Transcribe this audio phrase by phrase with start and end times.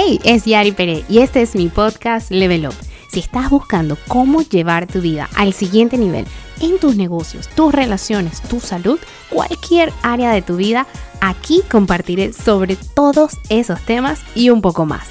[0.00, 2.74] Hey, es Yari Pérez y este es mi podcast Level Up.
[3.10, 6.24] Si estás buscando cómo llevar tu vida al siguiente nivel
[6.60, 10.86] en tus negocios, tus relaciones, tu salud, cualquier área de tu vida,
[11.20, 15.08] aquí compartiré sobre todos esos temas y un poco más.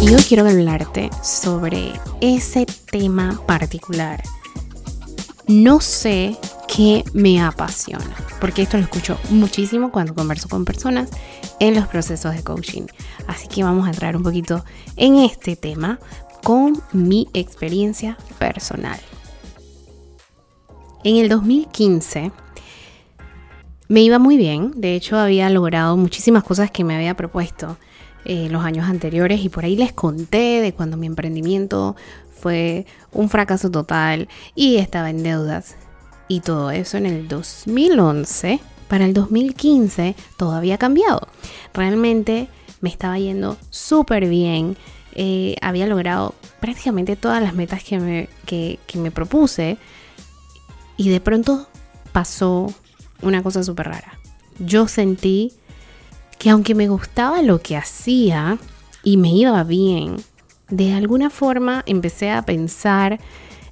[0.00, 4.22] Y hoy quiero hablarte sobre ese tema particular.
[5.48, 6.36] No sé
[6.68, 11.08] qué me apasiona, porque esto lo escucho muchísimo cuando converso con personas
[11.58, 12.82] en los procesos de coaching.
[13.26, 14.62] Así que vamos a entrar un poquito
[14.96, 16.00] en este tema
[16.44, 19.00] con mi experiencia personal.
[21.02, 22.30] En el 2015
[23.88, 27.78] me iba muy bien, de hecho había logrado muchísimas cosas que me había propuesto
[28.26, 31.96] en los años anteriores y por ahí les conté de cuando mi emprendimiento
[32.40, 35.76] fue un fracaso total y estaba en deudas
[36.28, 38.60] y todo eso en el 2011.
[38.88, 41.28] Para el 2015 todo había cambiado.
[41.74, 42.48] Realmente
[42.80, 44.76] me estaba yendo súper bien.
[45.14, 49.78] Eh, había logrado prácticamente todas las metas que me, que me propuse.
[50.96, 51.68] Y de pronto
[52.12, 52.72] pasó
[53.22, 54.18] una cosa súper rara.
[54.58, 55.52] Yo sentí
[56.38, 58.58] que aunque me gustaba lo que hacía
[59.02, 60.16] y me iba bien,
[60.70, 63.20] de alguna forma empecé a pensar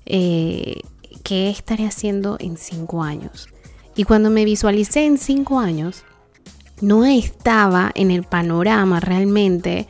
[0.06, 0.80] eh,
[1.22, 3.48] qué estaré haciendo en cinco años.
[3.94, 6.04] Y cuando me visualicé en cinco años,
[6.80, 9.86] no estaba en el panorama realmente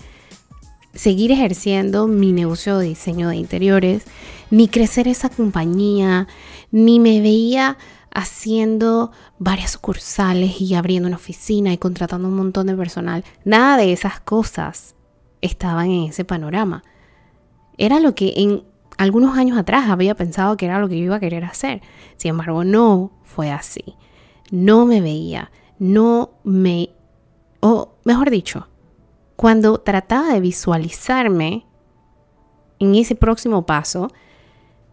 [0.94, 4.04] seguir ejerciendo mi negocio de diseño de interiores,
[4.50, 6.26] ni crecer esa compañía,
[6.70, 7.76] ni me veía
[8.12, 13.24] haciendo varias sucursales y abriendo una oficina y contratando un montón de personal.
[13.44, 14.94] Nada de esas cosas
[15.42, 16.82] estaban en ese panorama.
[17.78, 18.62] Era lo que en
[18.98, 21.82] algunos años atrás había pensado que era lo que yo iba a querer hacer.
[22.16, 23.96] Sin embargo, no fue así.
[24.50, 26.90] No me veía, no me...
[27.60, 28.68] O mejor dicho,
[29.34, 31.66] cuando trataba de visualizarme
[32.78, 34.10] en ese próximo paso,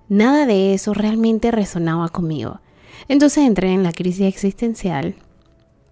[0.09, 2.59] nada de eso realmente resonaba conmigo.
[3.07, 5.15] Entonces entré en la crisis existencial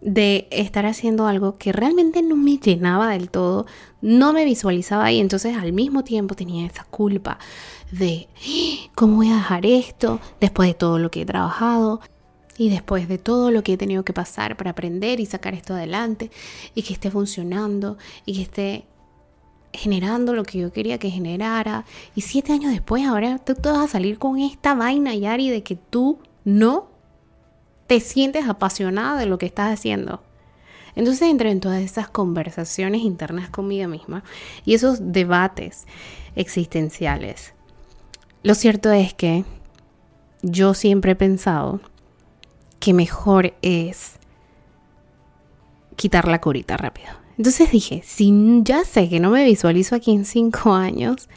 [0.02, 3.68] de estar haciendo algo que realmente no me llenaba del todo,
[4.02, 7.38] no me visualizaba y entonces al mismo tiempo tenía esa culpa
[7.92, 8.28] de
[8.96, 12.02] cómo voy a dejar esto después de todo lo que he trabajado
[12.58, 15.74] y después de todo lo que he tenido que pasar para aprender y sacar esto
[15.74, 16.32] adelante
[16.74, 18.86] y que esté funcionando y que esté
[19.74, 21.86] generando lo que yo quería que generara
[22.16, 25.64] y siete años después ahora tú te vas a salir con esta vaina Yari de
[25.64, 26.91] que tú no
[27.92, 30.24] te sientes apasionada de lo que estás haciendo.
[30.96, 34.24] Entonces entré en todas esas conversaciones internas conmigo misma
[34.64, 35.88] y esos debates
[36.38, 37.54] existenciales.
[38.44, 39.44] Lo cierto es que
[40.42, 41.82] yo siempre he pensado
[42.80, 44.14] que mejor es
[45.98, 47.10] quitar la curita rápido.
[47.38, 51.28] Entonces dije, si ya sé que no me visualizo aquí en cinco años,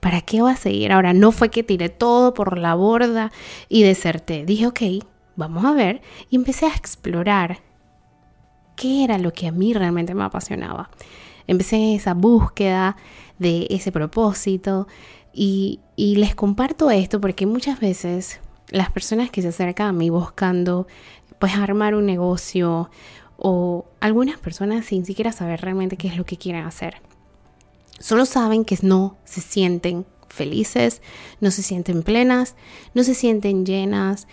[0.00, 0.92] ¿para qué voy a seguir?
[0.92, 3.32] Ahora, no fue que tiré todo por la borda
[3.70, 4.44] y deserté.
[4.44, 4.82] Dije, ok,
[5.36, 7.58] vamos a ver, y empecé a explorar
[8.76, 10.90] qué era lo que a mí realmente me apasionaba.
[11.46, 12.96] Empecé esa búsqueda
[13.38, 14.86] de ese propósito
[15.32, 20.86] y, les comparto esto porque muchas veces las personas que se acercan a mí buscando
[21.38, 22.90] pues armar un negocio
[23.36, 26.96] o algunas personas sin siquiera saber realmente qué es lo que quieren hacer.
[27.98, 31.02] Solo saben que no se sienten felices,
[31.40, 32.56] no se sienten plenas,
[32.94, 34.26] no se sienten llenas,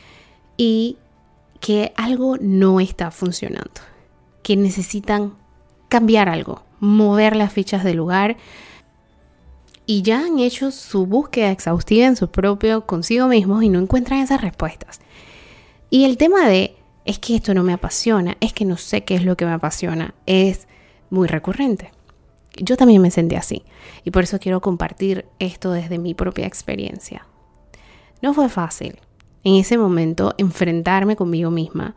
[0.58, 0.98] y
[1.60, 3.82] que algo no está funcionando,
[4.42, 5.34] que necesitan
[5.88, 8.38] cambiar algo, mover las fichas del lugar
[9.86, 14.20] y ya han hecho su búsqueda exhaustiva en su propio consigo mismos y no encuentran
[14.20, 15.02] esas respuestas.
[15.90, 16.76] Y el tema de
[17.06, 19.52] es que esto no me apasiona, es que no sé qué es lo que me
[19.52, 20.68] apasiona, es
[21.10, 21.92] muy recurrente.
[22.58, 23.64] Yo también me sentí así
[24.04, 27.28] y por eso quiero compartir esto desde mi propia experiencia.
[28.22, 29.00] No fue fácil,
[29.44, 31.96] en ese momento enfrentarme conmigo misma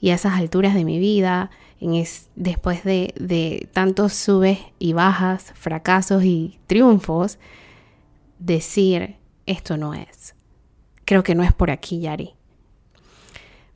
[0.00, 1.50] y a esas alturas de mi vida,
[2.34, 7.38] después de, de tantos subes y bajas, fracasos y triunfos,
[8.38, 9.16] decir,
[9.46, 10.34] esto no es.
[11.04, 12.34] Creo que no es por aquí, Yari.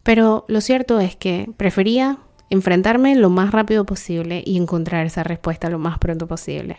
[0.02, 2.19] Pero lo cierto es que prefería
[2.50, 6.78] enfrentarme lo más rápido posible y encontrar esa respuesta lo más pronto posible.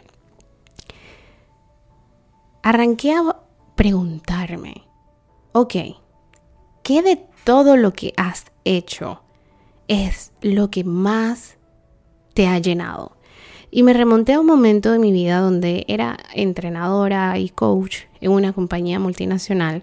[2.61, 3.35] Arranqué a
[3.75, 4.83] preguntarme,
[5.51, 5.75] ok,
[6.85, 9.19] ¿qué de todo lo que has hecho
[9.87, 11.57] es lo que más
[12.35, 13.13] te ha llenado?
[13.71, 18.31] Y me remonté a un momento de mi vida donde era entrenadora y coach en
[18.31, 19.81] una compañía multinacional.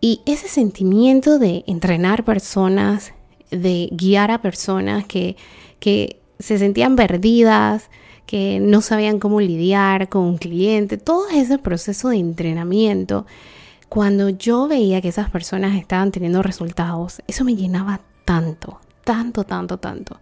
[0.00, 3.12] Y ese sentimiento de entrenar personas
[3.50, 5.36] de guiar a personas que,
[5.78, 7.90] que se sentían perdidas,
[8.24, 13.26] que no sabían cómo lidiar con un cliente, todo ese proceso de entrenamiento,
[13.88, 19.78] cuando yo veía que esas personas estaban teniendo resultados, eso me llenaba tanto, tanto, tanto,
[19.78, 20.18] tanto.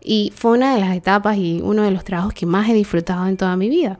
[0.00, 3.26] Y fue una de las etapas y uno de los trabajos que más he disfrutado
[3.26, 3.98] en toda mi vida.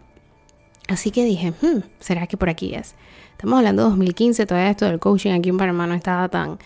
[0.88, 2.94] Así que dije, hmm, ¿será que por aquí es?
[3.32, 6.58] Estamos hablando de 2015, todavía esto del coaching aquí en Panamá no estaba tan,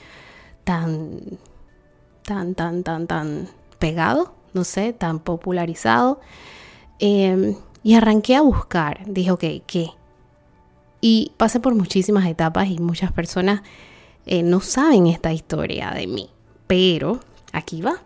[0.64, 1.20] tan,
[2.22, 3.48] tan, tan, tan, tan
[3.78, 6.20] pegado, no sé, tan popularizado.
[6.98, 9.90] Em, y arranqué a buscar, dije, ok, ¿qué?
[11.08, 13.62] Y pasé por muchísimas etapas y muchas personas
[14.26, 16.30] eh, no saben esta historia de mí,
[16.66, 17.20] pero
[17.52, 18.02] aquí va.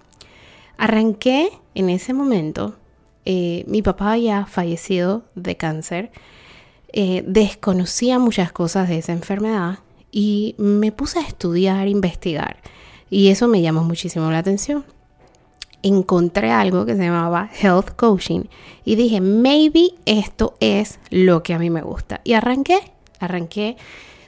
[0.76, 2.76] Arranqué en ese momento,
[3.24, 6.12] eh, mi papá había fallecido de cáncer,
[6.92, 9.78] eh, desconocía muchas cosas de esa enfermedad
[10.12, 12.60] y me puse a estudiar, investigar
[13.08, 14.84] y eso me llamó muchísimo la atención.
[15.82, 18.42] Encontré algo que se llamaba Health Coaching
[18.84, 22.20] y dije, maybe esto es lo que a mí me gusta.
[22.24, 22.80] Y arranqué,
[23.18, 23.76] arranqué,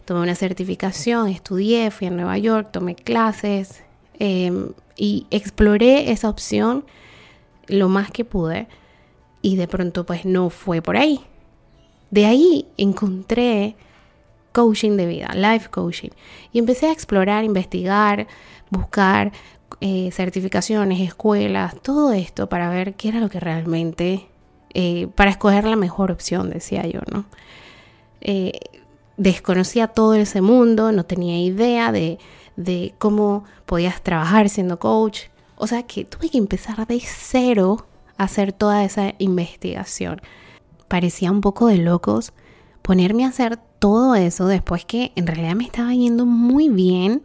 [0.04, 3.82] tomé una certificación, estudié, fui a Nueva York, tomé clases
[4.18, 6.84] em, y exploré esa opción
[7.66, 8.66] lo más que pude
[9.42, 11.20] y de pronto pues no fue por ahí.
[12.10, 13.76] De ahí encontré
[14.52, 16.10] coaching de vida, life coaching.
[16.52, 18.26] Y empecé a explorar, investigar,
[18.70, 19.32] buscar
[19.80, 24.28] eh, certificaciones, escuelas, todo esto para ver qué era lo que realmente,
[24.74, 27.24] eh, para escoger la mejor opción, decía yo, ¿no?
[28.20, 28.58] Eh,
[29.16, 32.18] desconocía todo ese mundo, no tenía idea de,
[32.56, 35.22] de cómo podías trabajar siendo coach.
[35.56, 37.86] O sea que tuve que empezar de cero
[38.16, 40.20] a hacer toda esa investigación
[40.92, 42.34] parecía un poco de locos
[42.82, 47.22] ponerme a hacer todo eso después que en realidad me estaba yendo muy bien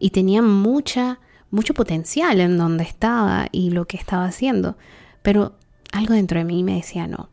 [0.00, 1.20] y tenía mucha,
[1.54, 4.76] mucho potencial en donde estaba y lo que estaba haciendo.
[5.22, 5.54] Pero
[5.92, 7.30] algo dentro de mí me decía no.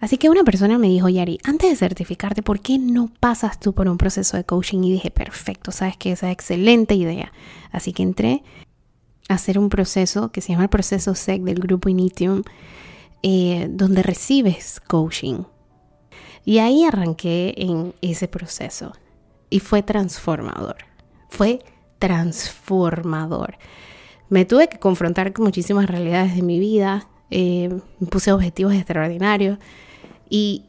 [0.00, 3.72] Así que una persona me dijo, Yari, antes de certificarte, ¿por qué no pasas tú
[3.72, 4.82] por un proceso de coaching?
[4.82, 7.32] Y dije, perfecto, sabes que esa es excelente idea.
[7.70, 8.42] Así que entré
[9.28, 12.42] a hacer un proceso que se llama el proceso SEC del grupo Initium
[13.22, 15.44] eh, donde recibes coaching.
[16.44, 18.92] Y ahí arranqué en ese proceso
[19.50, 20.78] y fue transformador.
[21.28, 21.60] Fue
[22.02, 23.58] transformador.
[24.28, 27.68] Me tuve que confrontar con muchísimas realidades de mi vida, eh,
[28.00, 29.56] me puse objetivos extraordinarios
[30.28, 30.64] y,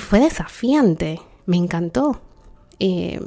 [0.00, 2.22] fue desafiante, me encantó.
[2.80, 3.20] Eh,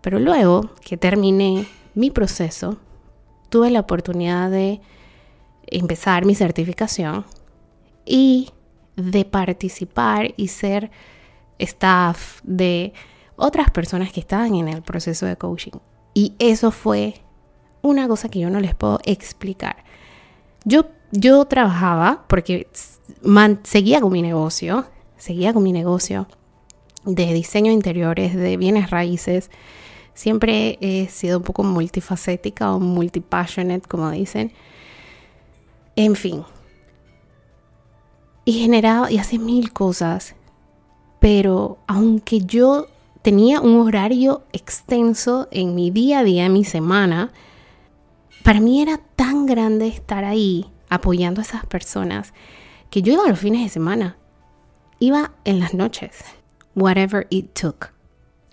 [0.00, 2.76] pero luego que terminé mi proceso,
[3.48, 4.80] tuve la oportunidad de
[5.68, 7.24] empezar mi certificación
[8.04, 8.50] y
[8.96, 10.90] de participar y ser
[11.58, 12.92] staff de
[13.36, 15.72] otras personas que estaban en el proceso de coaching.
[16.14, 17.14] Y eso fue
[17.82, 19.84] una cosa que yo no les puedo explicar.
[20.64, 22.68] Yo, yo trabajaba porque
[23.64, 24.86] seguía con mi negocio,
[25.16, 26.26] seguía con mi negocio
[27.04, 29.50] de diseño de interiores, de bienes raíces.
[30.14, 34.52] Siempre he sido un poco multifacética o multipassionate, como dicen.
[35.96, 36.44] En fin.
[38.44, 40.34] Y generaba y hace mil cosas.
[41.20, 42.86] Pero aunque yo
[43.24, 47.32] tenía un horario extenso en mi día a día, en mi semana,
[48.42, 52.34] para mí era tan grande estar ahí apoyando a esas personas
[52.90, 54.18] que yo iba los fines de semana.
[54.98, 56.22] Iba en las noches.
[56.74, 57.94] Whatever it took.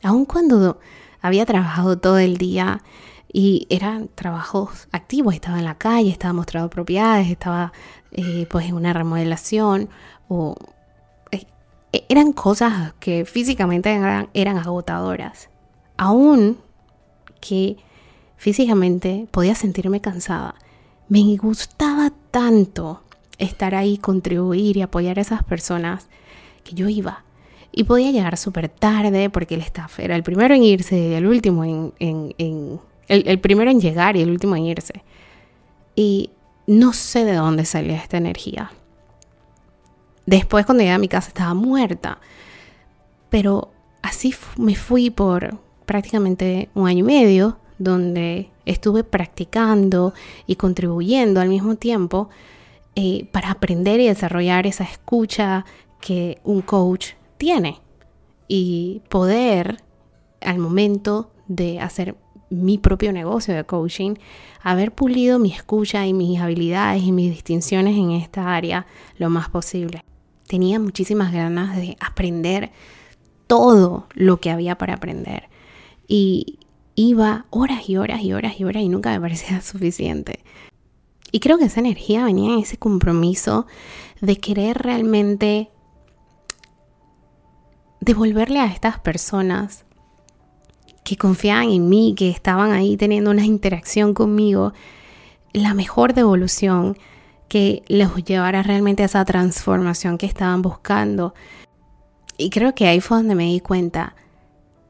[0.04, 0.80] Aun cuando
[1.20, 2.82] había trabajado todo el día
[3.32, 7.74] y eran trabajos activos, estaba en la calle, estaba mostrando propiedades, estaba
[8.14, 9.90] eh, pues en una remodelación
[10.30, 10.56] o
[11.92, 13.92] eran cosas que físicamente
[14.34, 15.50] eran, agotadoras.
[15.98, 16.58] Aún
[17.40, 17.78] que
[18.38, 20.56] físicamente podía sentirme cansada,
[21.10, 23.02] me gustaba tanto
[23.38, 26.08] estar ahí, contribuir y apoyar a esas personas
[26.64, 27.24] que yo iba.
[27.72, 31.26] Y podía llegar súper tarde porque el staff era el primero en irse y el
[31.26, 31.94] último en
[33.08, 35.04] el, primero en llegar y el último en irse.
[35.96, 36.30] Y
[36.68, 38.72] no sé de dónde salía esta energía.
[40.26, 42.20] Después cuando llegué a mi casa estaba muerta.
[43.30, 50.14] Pero así me fui por prácticamente un año y medio donde estuve practicando
[50.46, 52.30] y contribuyendo al mismo tiempo
[52.96, 55.66] eh, para aprender y desarrollar esa escucha
[56.00, 57.80] que un coach tiene
[58.48, 59.78] y poder
[60.42, 62.16] al momento de hacer
[62.50, 64.16] mi propio negocio de coaching,
[64.62, 68.86] haber pulido mi escucha y mis habilidades y mis distinciones en esta área
[69.18, 70.04] lo más posible.
[70.52, 72.72] Tenía muchísimas ganas de aprender
[73.48, 75.48] todo lo que había para aprender.
[76.10, 76.60] Y
[76.94, 80.44] iba horas y horas y horas y horas y nunca me parecía suficiente.
[81.32, 83.66] Y creo que esa energía venía en ese compromiso
[84.20, 85.70] de querer realmente
[88.02, 89.86] devolverle a estas personas
[91.06, 94.74] que confiaban en mí, que estaban ahí teniendo una interacción conmigo,
[95.54, 96.98] la mejor devolución
[97.52, 101.34] que les llevara realmente a esa transformación que estaban buscando.
[102.38, 104.16] Y creo que ahí fue donde me di cuenta,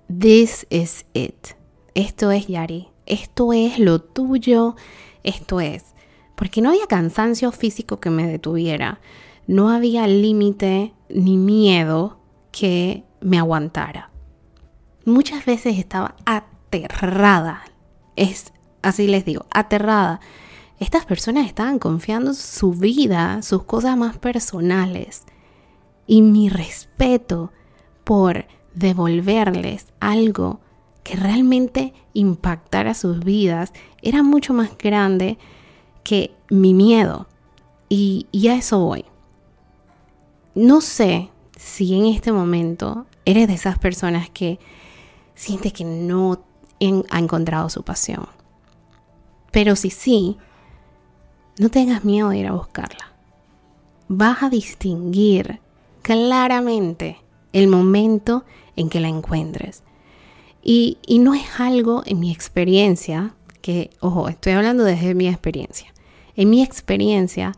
[0.08, 1.56] this is it.
[1.96, 4.76] Esto es Yari, esto es lo tuyo,
[5.24, 5.96] esto es.
[6.36, 9.00] Porque no había cansancio físico que me detuviera,
[9.48, 12.20] no había límite ni miedo
[12.52, 14.12] que me aguantara.
[15.04, 17.64] Muchas veces estaba aterrada,
[18.16, 18.54] es
[18.84, 20.20] así les digo, aterrada.
[20.82, 25.26] Estas personas estaban confiando su vida, sus cosas más personales.
[26.08, 27.52] Y mi respeto
[28.04, 30.60] por devolverles algo
[31.04, 35.38] que realmente impactara sus vidas era mucho más grande
[36.04, 37.28] que mi miedo.
[37.88, 39.06] Y, y a eso voy.
[40.56, 44.58] No sé si en este momento eres de esas personas que
[45.36, 46.44] siente que no
[47.12, 48.28] ha encontrado su pasión.
[49.52, 50.40] Pero si sí,
[51.62, 53.12] no tengas miedo de ir a buscarla.
[54.08, 55.60] Vas a distinguir
[56.02, 57.18] claramente
[57.54, 59.84] el momento en que la encuentres.
[60.64, 65.94] Y, y, no es algo en mi experiencia, que, ojo, estoy hablando desde mi experiencia.
[66.36, 67.52] En mi experiencia,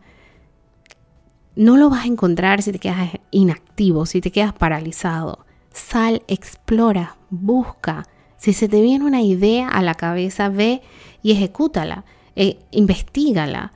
[1.56, 5.46] no lo vas a encontrar si te quedas inactivo, si te quedas paralizado.
[5.72, 8.06] Sal, explora, busca.
[8.36, 10.82] Si se te viene una idea a la cabeza, ve
[11.22, 12.04] y ejecútala,
[12.36, 13.72] e investigala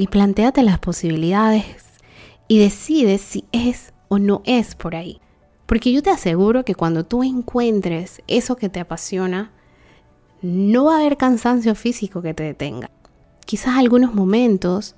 [0.00, 2.00] y planteate las posibilidades
[2.48, 5.20] y decide si es o no es por ahí.
[5.66, 9.52] Porque yo te aseguro que cuando tú encuentres eso que te apasiona,
[10.40, 12.90] no va a haber cansancio físico que te detenga.
[13.44, 14.96] Quizás algunos momentos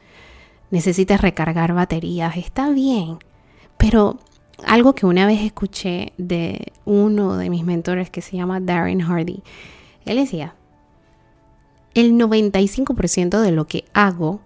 [0.71, 3.19] necesites recargar baterías, está bien,
[3.79, 4.21] pero
[4.65, 9.43] algo que una vez escuché de uno de mis mentores que se llama Darren Hardy,
[10.05, 10.55] él decía,
[11.95, 14.43] el 95% de lo que hago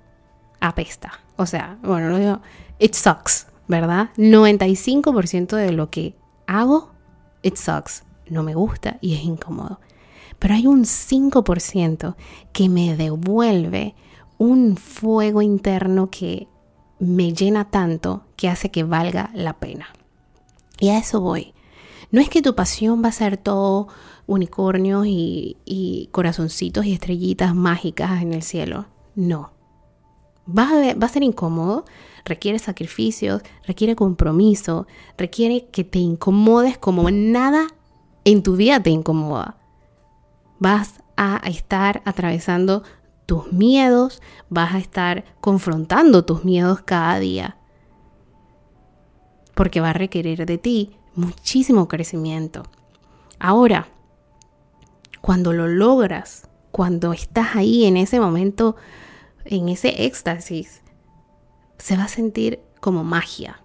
[0.69, 1.21] apesta.
[1.37, 2.41] O sea, bueno, no digo,
[2.79, 4.11] it sucks, ¿verdad?
[4.17, 6.93] 95% de lo que hago,
[7.43, 8.05] it sucks.
[8.29, 9.81] No me gusta y es incómodo.
[10.39, 12.17] Pero hay un 5%
[12.53, 13.95] que me devuelve
[14.39, 16.49] un fuego interno que
[16.99, 19.89] me llena tanto que hace que valga la pena.
[20.79, 21.55] Y a eso voy.
[22.11, 23.89] No es que tu pasión va a ser todo
[24.27, 28.87] unicornios y, corazoncitos y estrellitas mágicas en el cielo.
[29.15, 29.53] No.
[30.47, 30.69] Va
[31.01, 31.85] a, ser incómodo,
[32.25, 34.87] requiere sacrificios, requiere compromiso,
[35.19, 37.67] requiere que te incomodes como nada
[38.25, 39.57] en tu vida te incomoda.
[40.59, 42.83] Vas a estar atravesando
[43.25, 47.57] tus miedos, vas a estar confrontando tus miedos cada día.
[49.55, 52.65] Porque va a requerir de ti muchísimo crecimiento.
[53.39, 53.89] Ahora,
[55.21, 58.77] cuando lo logras, cuando estás ahí en ese momento,
[59.47, 60.83] en ese éxtasis,
[61.79, 63.63] se va a sentir como magia.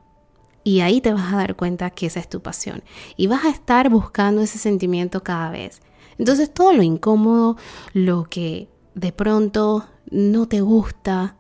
[0.64, 2.84] Y ahí te vas a dar cuenta que esa es tu pasión.
[3.18, 5.82] Y vas a estar buscando ese sentimiento cada vez.
[6.18, 7.58] Entonces todo lo incómodo,
[7.94, 11.36] lo que de pronto no te gusta,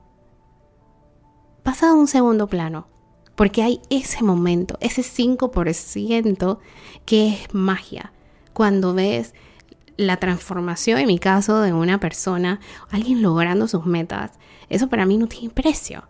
[1.64, 2.88] pasa a un segundo plano,
[3.36, 6.60] porque hay ese momento, ese 5%
[7.06, 8.14] que es magia,
[8.54, 9.34] cuando ves
[10.02, 14.32] la transformación, en mi caso, de una persona, alguien logrando sus metas,
[14.70, 16.08] eso para mí no tiene precio.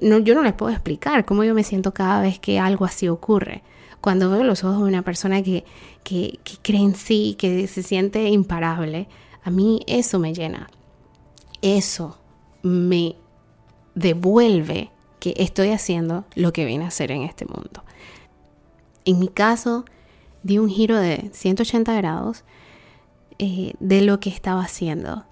[0.00, 3.08] no, yo no les puedo explicar cómo yo me siento cada vez que algo así
[3.08, 3.62] ocurre.
[4.00, 5.64] Cuando veo los ojos de una persona que,
[6.02, 9.08] que cree en sí, que se siente imparable,
[9.42, 10.68] a mí eso me llena.
[11.62, 12.18] Eso
[12.62, 13.16] me
[13.94, 17.84] devuelve que estoy haciendo lo que vine a hacer en este mundo.
[19.04, 19.84] En mi caso,
[20.42, 22.44] di un giro de 180 grados
[23.42, 25.24] eh, de lo que estaba haciendo.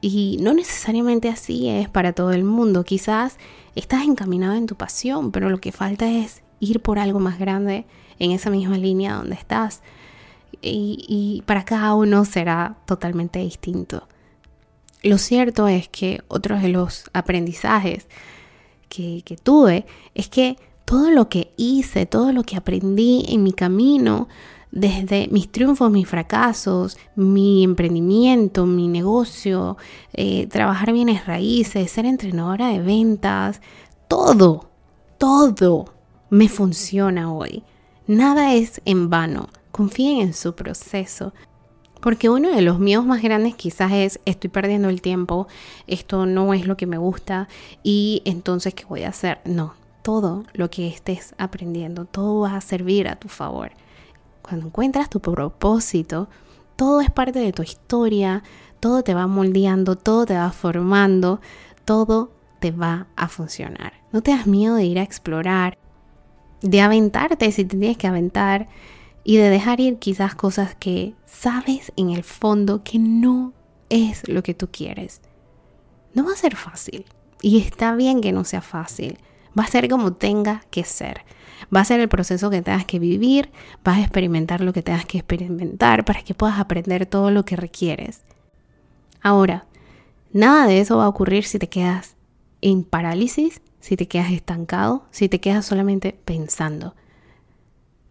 [0.00, 2.82] Y no necesariamente así es para todo el mundo.
[2.82, 3.38] Quizás
[3.76, 7.86] estás encaminado en tu pasión, pero lo que falta es ir por algo más grande
[8.18, 9.82] en esa misma línea donde estás
[10.60, 14.08] y, para cada uno será totalmente distinto.
[15.04, 18.08] Lo cierto es que otro de los aprendizajes
[18.88, 19.86] que, que tuve
[20.16, 24.26] es que todo lo que hice, todo lo que aprendí en mi camino,
[24.72, 29.76] desde mis triunfos, mis fracasos, mi emprendimiento, mi negocio,
[30.12, 33.60] eh, trabajar bienes raíces, ser entrenadora de ventas,
[34.08, 34.70] todo,
[35.18, 35.94] todo
[36.30, 37.62] me funciona hoy.
[38.08, 41.32] Nada es en vano confíen en su proceso,
[42.00, 45.46] Porque uno de los miedos más grandes quizás es estoy perdiendo el tiempo,
[45.86, 47.48] esto no es lo que me gusta
[47.84, 49.38] y entonces ¿qué voy a hacer?
[49.44, 53.70] No, todo lo que estés aprendiendo, todo va a servir a tu favor.
[54.42, 56.28] Cuando encuentras tu propósito,
[56.76, 58.42] todo es parte de tu historia,
[58.80, 61.40] todo te va moldeando, todo te va formando,
[61.84, 63.92] todo te va a funcionar.
[64.12, 65.78] No te das miedo de ir a explorar,
[66.60, 68.68] de aventarte si te tienes que aventar
[69.24, 73.52] y de dejar ir quizás cosas que sabes en el fondo que no
[73.88, 75.20] es lo que tú quieres.
[76.14, 77.04] No va a ser fácil
[77.40, 79.18] y está bien que no sea fácil.
[79.58, 81.24] Va a ser como tenga que ser.
[81.74, 83.50] Va a ser el proceso que tengas que vivir,
[83.84, 87.56] vas a experimentar lo que tengas que experimentar para que puedas aprender todo lo que
[87.56, 88.24] requieres.
[89.20, 89.66] Ahora,
[90.32, 92.16] nada de eso va a ocurrir si te quedas
[92.60, 96.94] en parálisis, si te quedas estancado, si te quedas solamente pensando.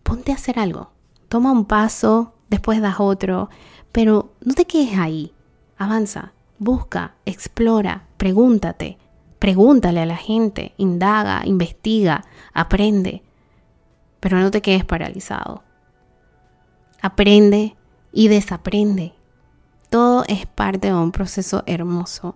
[0.04, 0.92] Ponte a hacer algo.
[1.30, 3.50] Toma un paso, después das otro,
[3.92, 5.34] pero no te quedes ahí.
[5.78, 8.98] Avanza, busca, explora, pregúntate,
[9.40, 13.24] pregúntale a la gente, indaga, investiga, aprende,
[14.22, 15.64] pero no te quedes paralizado.
[17.02, 17.76] Aprende
[18.14, 19.14] y desaprende.
[19.90, 22.36] Todo es parte de un proceso hermoso,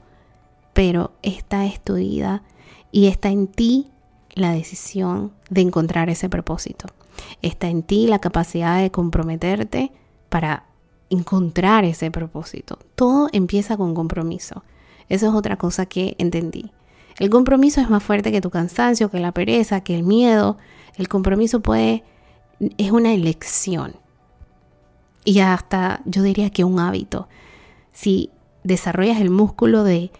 [0.73, 2.43] pero está estudiada
[2.91, 3.91] y está en ti
[4.33, 6.87] la decisión de encontrar ese propósito.
[7.41, 9.93] Está en ti la capacidad de comprometerte
[10.27, 10.65] para
[11.09, 12.79] encontrar ese propósito.
[12.95, 14.63] Todo empieza con compromiso.
[15.07, 16.71] Eso es otra cosa que entendí.
[17.17, 20.57] El compromiso es más fuerte que tu cansancio, que la pereza, que el miedo.
[20.95, 22.03] El compromiso puede
[22.77, 23.95] es una elección.
[25.24, 27.27] Y hasta yo diría que un hábito.
[27.91, 28.29] Si
[28.63, 30.12] desarrollas el músculo de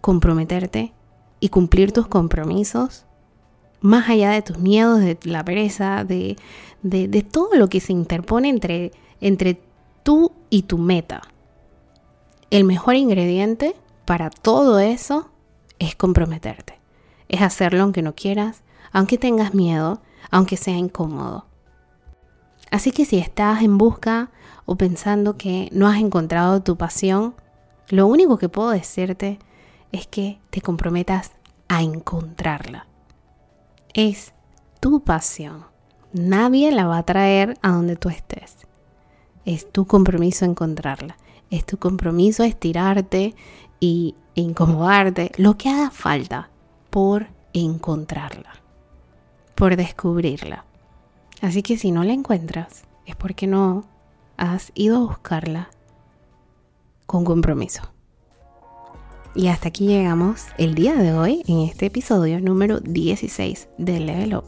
[0.00, 0.92] comprometerte
[1.40, 3.04] y cumplir tus compromisos,
[3.80, 6.36] más allá de tus miedos, de la pereza, de,
[6.82, 9.60] de, todo lo que se interpone entre, entre
[10.02, 11.22] tú y tu meta.
[12.50, 13.74] El mejor ingrediente
[14.04, 15.30] para todo eso
[15.78, 16.78] es comprometerte.
[17.28, 18.62] Es hacerlo aunque no quieras,
[18.92, 21.46] aunque tengas miedo, aunque sea incómodo.
[22.70, 24.30] Así que si estás en busca
[24.64, 27.34] o pensando que no has encontrado tu pasión,
[27.88, 29.38] lo único que puedo decirte
[29.92, 31.32] es que te comprometas
[31.68, 32.86] a encontrarla.
[33.94, 34.34] Es
[34.80, 35.64] tu pasión.
[36.12, 38.56] Nadie la va a traer a donde tú estés.
[39.44, 41.16] Es tu compromiso encontrarla.
[41.50, 43.34] Es tu compromiso estirarte
[43.78, 46.50] y incomodarte, lo que haga falta
[46.90, 48.54] por encontrarla,
[49.54, 50.64] por descubrirla.
[51.42, 53.84] Así que si no la encuentras, es porque no
[54.36, 55.70] has ido a buscarla
[57.06, 57.82] con compromiso.
[59.34, 64.36] Y hasta aquí llegamos el día de hoy en este episodio número 16 de Level
[64.36, 64.44] Up.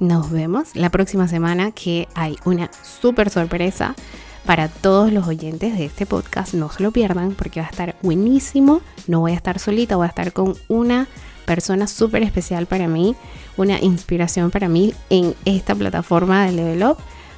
[0.00, 3.94] Nos vemos la próxima semana que hay una súper sorpresa
[4.48, 6.54] para todos los oyentes de este podcast.
[6.54, 8.80] No se lo pierdan porque va a estar buenísimo.
[9.06, 11.06] No voy a estar solita, voy a estar con una
[11.44, 13.14] persona súper especial para mí,
[13.58, 16.96] una inspiración para mí en esta plataforma de Level Up.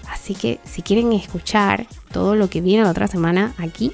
[0.09, 3.90] Así que si quieren escuchar todo lo que viene la otra semana aquí,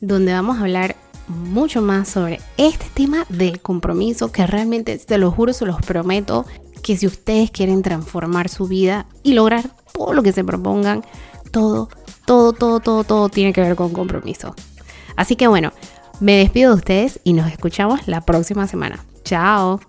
[0.00, 0.96] donde vamos a hablar
[1.28, 6.44] mucho más sobre este tema del compromiso que realmente, te lo juro, se los prometo,
[6.82, 11.04] que si ustedes quieren transformar su vida y lograr todo lo que se propongan,
[11.52, 11.88] todo,
[12.28, 14.54] todo, todo, todo, todo tiene que ver con compromiso.
[15.16, 15.72] Así que bueno,
[16.20, 19.02] me despido de ustedes y nos escuchamos la próxima semana.
[19.24, 19.80] Chao.